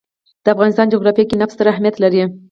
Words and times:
د 0.43 0.45
افغانستان 0.53 0.87
جغرافیه 0.93 1.25
کې 1.29 1.39
نفت 1.41 1.53
ستر 1.55 1.67
اهمیت 1.73 1.95
لري. 2.03 2.21